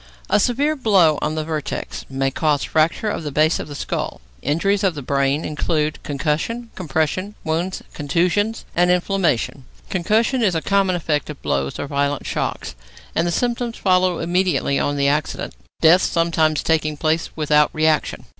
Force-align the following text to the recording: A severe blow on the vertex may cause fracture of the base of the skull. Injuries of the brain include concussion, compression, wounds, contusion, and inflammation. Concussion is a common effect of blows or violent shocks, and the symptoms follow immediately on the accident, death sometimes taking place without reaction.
A 0.31 0.39
severe 0.39 0.75
blow 0.75 1.19
on 1.21 1.35
the 1.35 1.43
vertex 1.45 2.05
may 2.09 2.31
cause 2.31 2.63
fracture 2.63 3.11
of 3.11 3.21
the 3.21 3.31
base 3.31 3.59
of 3.59 3.67
the 3.67 3.75
skull. 3.75 4.19
Injuries 4.41 4.83
of 4.83 4.95
the 4.95 5.03
brain 5.03 5.45
include 5.45 6.01
concussion, 6.01 6.71
compression, 6.73 7.35
wounds, 7.43 7.83
contusion, 7.93 8.55
and 8.75 8.89
inflammation. 8.89 9.63
Concussion 9.91 10.41
is 10.41 10.55
a 10.55 10.61
common 10.63 10.95
effect 10.95 11.29
of 11.29 11.39
blows 11.43 11.77
or 11.77 11.85
violent 11.85 12.25
shocks, 12.25 12.73
and 13.13 13.27
the 13.27 13.31
symptoms 13.31 13.77
follow 13.77 14.17
immediately 14.17 14.79
on 14.79 14.97
the 14.97 15.07
accident, 15.07 15.53
death 15.81 16.01
sometimes 16.01 16.63
taking 16.63 16.97
place 16.97 17.29
without 17.35 17.69
reaction. 17.71 18.25